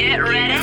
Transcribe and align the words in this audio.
Get 0.00 0.22
ready. 0.22 0.54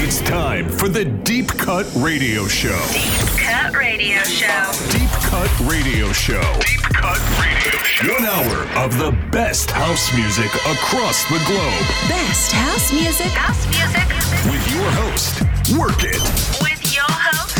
It's 0.00 0.22
time 0.22 0.70
for 0.70 0.88
the 0.88 1.04
Deep 1.04 1.48
Cut 1.48 1.86
Radio 1.96 2.48
Show. 2.48 2.80
Deep 2.94 3.12
Cut 3.38 3.74
Radio 3.76 4.22
Show. 4.22 4.72
Deep 4.90 5.10
Cut 5.20 5.50
Radio 5.68 6.10
Show. 6.14 6.40
Deep 6.64 6.80
Cut 6.80 7.20
Radio 7.36 7.76
Show. 7.84 8.10
One 8.14 8.24
hour 8.24 8.66
of 8.82 8.96
the 8.96 9.12
best 9.30 9.70
house 9.70 10.10
music 10.16 10.50
across 10.64 11.22
the 11.28 11.38
globe 11.44 11.86
Best 12.08 12.52
house 12.52 12.90
music. 12.90 13.26
House 13.32 13.66
music 13.66 14.08
with 14.50 14.64
your 14.74 14.90
host, 14.92 15.42
Work 15.78 16.02
It. 16.02 16.22
with 16.64 16.82
your 16.96 17.04
host, 17.06 17.52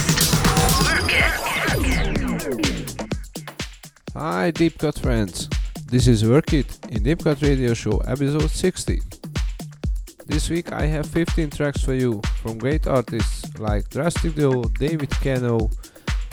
Work 0.89 1.13
It. 1.13 1.35
Hi, 4.15 4.51
Deep 4.53 4.79
Cut 4.79 4.99
friends. 4.99 5.51
This 5.85 6.07
is 6.09 6.25
Work 6.27 6.55
It 6.55 6.79
in 6.89 7.03
Deep 7.03 7.23
Cut 7.23 7.43
Radio 7.43 7.75
Show 7.75 7.99
episode 7.99 8.51
60. 8.51 9.03
This 10.27 10.51
week 10.51 10.73
I 10.73 10.87
have 10.87 11.07
15 11.07 11.51
tracks 11.51 11.83
for 11.83 11.95
you 11.95 12.21
from 12.43 12.59
great 12.59 12.89
artists 12.89 13.59
like 13.61 13.89
Drastic 13.89 14.35
Duo, 14.35 14.65
David 14.65 15.11
Cano, 15.11 15.71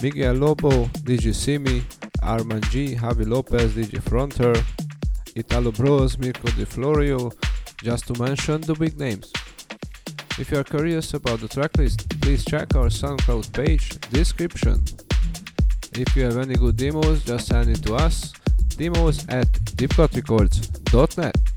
Miguel 0.02 0.34
Lobo, 0.34 0.86
DJ 1.06 1.34
Simi, 1.34 1.82
Arman 2.24 2.68
G, 2.72 2.96
Javi 2.96 3.28
Lopez, 3.28 3.74
DJ 3.74 4.02
Fronter, 4.02 4.56
Italo 5.36 5.72
Bros, 5.72 6.18
Mirko 6.18 6.50
De 6.58 6.66
Florio, 6.66 7.32
just 7.84 8.08
to 8.08 8.20
mention 8.20 8.62
the 8.62 8.74
big 8.74 8.98
names. 8.98 9.32
If 10.40 10.50
you 10.50 10.58
are 10.58 10.64
curious 10.64 11.14
about 11.14 11.42
the 11.42 11.48
tracklist, 11.48 12.20
please 12.20 12.44
check 12.44 12.76
our 12.76 12.88
SoundCloud 12.88 13.54
page 13.54 14.00
description. 14.10 14.84
If 15.94 16.16
you 16.16 16.24
have 16.24 16.38
any 16.38 16.56
good 16.56 16.78
demos, 16.78 17.24
just 17.24 17.48
send 17.48 17.70
it 17.70 17.84
to 17.84 17.94
us. 17.94 18.34
Demos 18.76 19.28
at 19.30 19.52
deepcutrecords.net. 19.78 21.53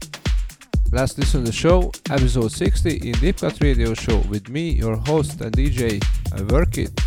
Let's 0.92 1.18
listen 1.18 1.40
to 1.40 1.46
the 1.46 1.52
show, 1.52 1.90
episode 2.10 2.52
60 2.52 3.08
in 3.08 3.12
Deep 3.18 3.38
Cut 3.38 3.58
Radio 3.60 3.92
Show 3.92 4.18
with 4.28 4.48
me, 4.48 4.70
your 4.70 4.96
host 4.96 5.40
and 5.40 5.52
DJ, 5.52 6.02
I 6.32 6.42
Work 6.42 6.78
It. 6.78 7.05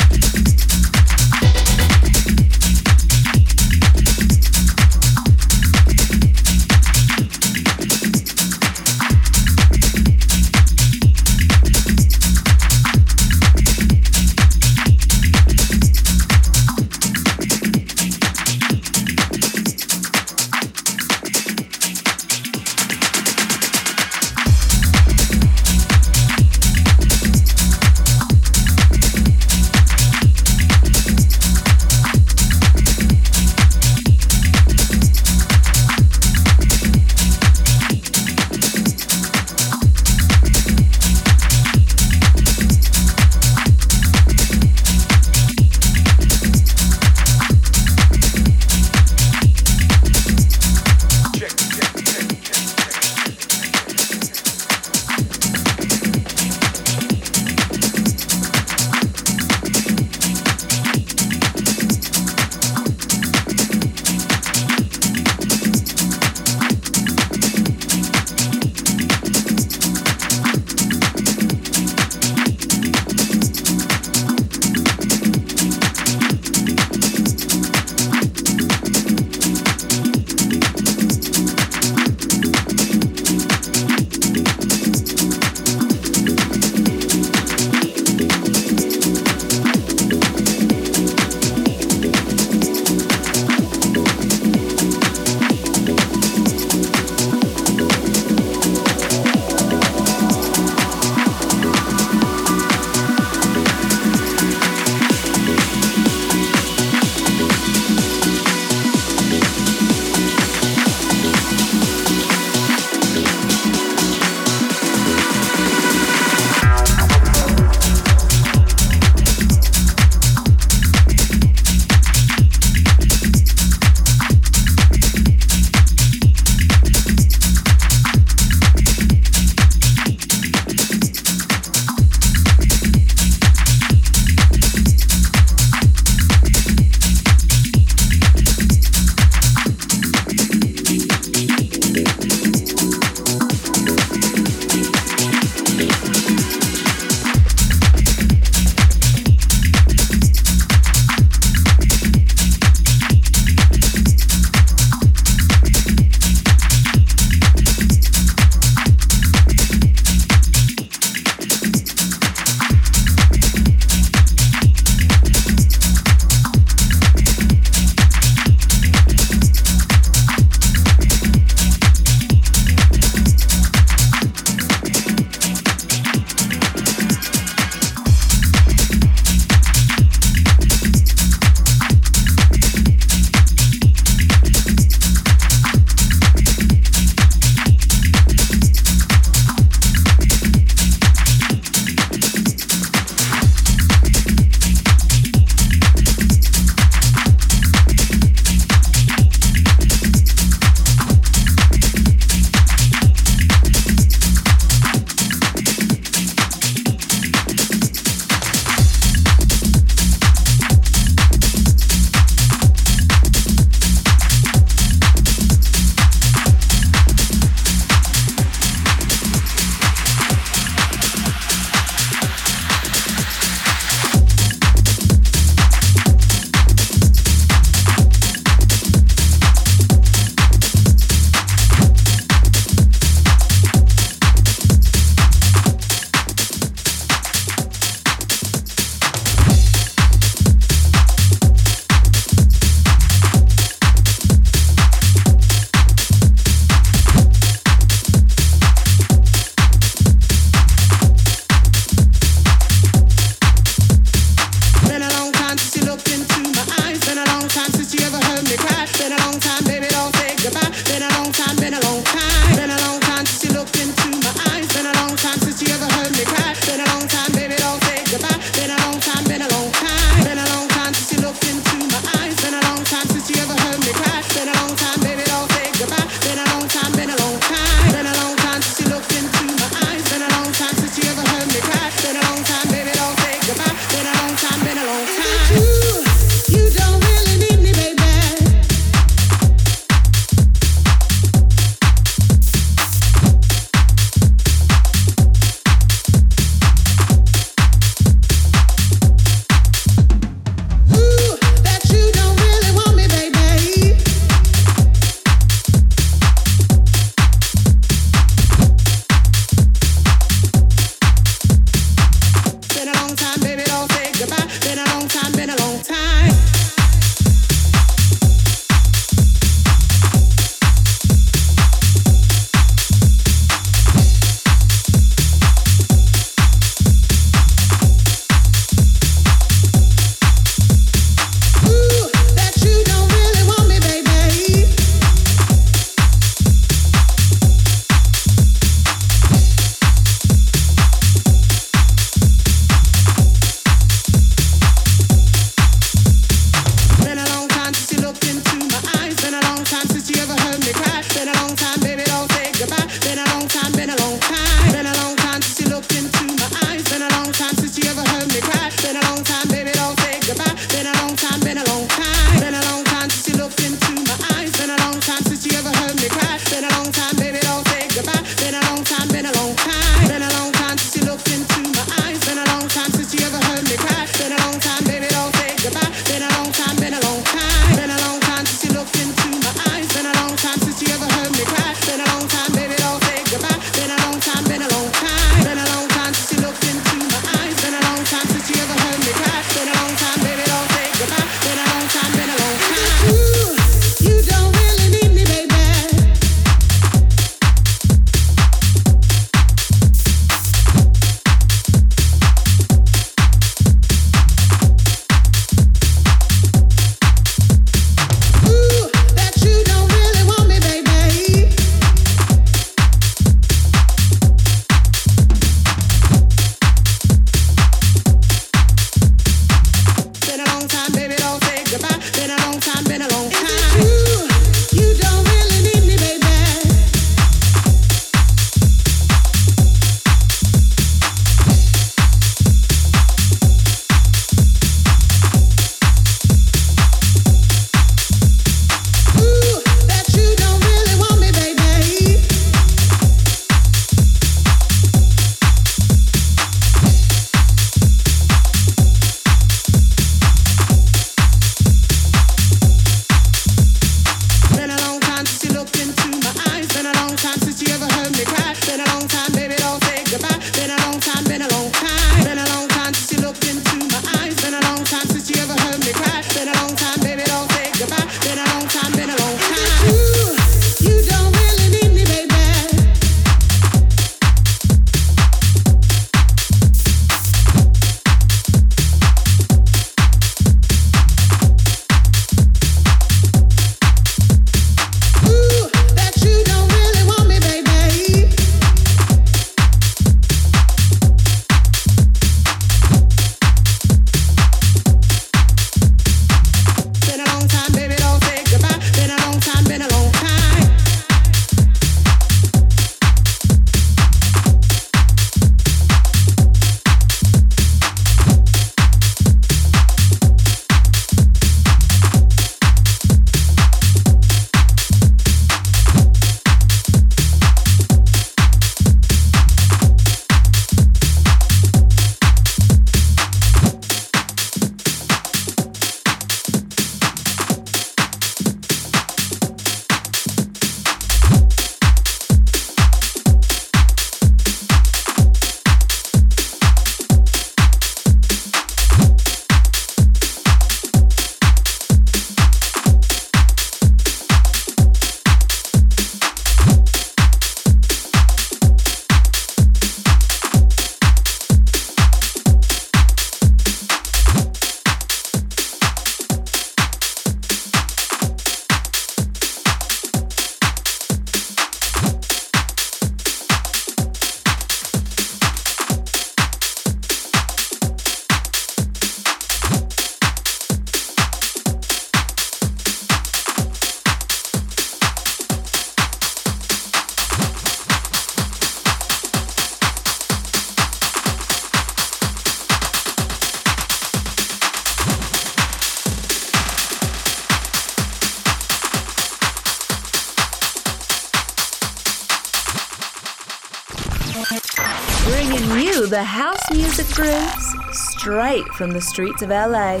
Straight 598.24 598.66
from 598.68 598.90
the 598.90 599.02
streets 599.02 599.42
of 599.42 599.50
LA. 599.50 600.00